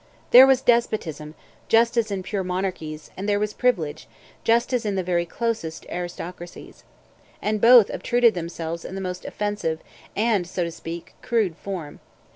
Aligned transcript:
There 0.31 0.47
was 0.47 0.63
despotism, 0.63 1.35
just 1.67 1.95
as 1.95 2.09
in 2.09 2.23
pure 2.23 2.43
monarchies, 2.43 3.11
and 3.15 3.29
there 3.29 3.39
was 3.39 3.53
privilege, 3.53 4.07
just 4.43 4.73
as 4.73 4.83
in 4.83 4.95
the 4.95 5.03
very 5.03 5.27
closest 5.27 5.85
aristocracies. 5.91 6.83
And 7.39 7.61
both 7.61 7.91
obtruded 7.91 8.33
themselves 8.33 8.83
in 8.83 8.95
the 8.95 8.99
most 8.99 9.25
offensive, 9.25 9.81
and, 10.15 10.47
so 10.47 10.63
to 10.63 10.71
speak, 10.71 11.13
crude 11.21 11.55
form. 11.55 11.99